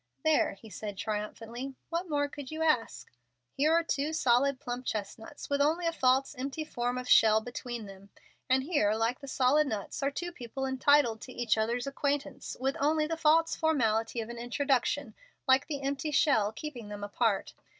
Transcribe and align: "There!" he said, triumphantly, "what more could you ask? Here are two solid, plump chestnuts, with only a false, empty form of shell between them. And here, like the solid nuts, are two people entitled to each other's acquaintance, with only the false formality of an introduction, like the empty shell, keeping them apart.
"There!" 0.23 0.53
he 0.55 0.67
said, 0.71 0.97
triumphantly, 0.97 1.75
"what 1.91 2.09
more 2.09 2.27
could 2.27 2.49
you 2.49 2.63
ask? 2.63 3.11
Here 3.53 3.71
are 3.71 3.83
two 3.83 4.13
solid, 4.13 4.59
plump 4.59 4.87
chestnuts, 4.87 5.47
with 5.47 5.61
only 5.61 5.85
a 5.85 5.93
false, 5.93 6.33
empty 6.35 6.63
form 6.63 6.97
of 6.97 7.07
shell 7.07 7.39
between 7.39 7.85
them. 7.85 8.09
And 8.49 8.63
here, 8.63 8.95
like 8.95 9.19
the 9.19 9.27
solid 9.27 9.67
nuts, 9.67 10.01
are 10.01 10.09
two 10.09 10.31
people 10.31 10.65
entitled 10.65 11.21
to 11.21 11.31
each 11.31 11.55
other's 11.55 11.85
acquaintance, 11.85 12.57
with 12.59 12.77
only 12.79 13.05
the 13.05 13.15
false 13.15 13.55
formality 13.55 14.21
of 14.21 14.29
an 14.29 14.39
introduction, 14.39 15.13
like 15.47 15.67
the 15.67 15.83
empty 15.83 16.09
shell, 16.09 16.51
keeping 16.51 16.89
them 16.89 17.03
apart. 17.03 17.53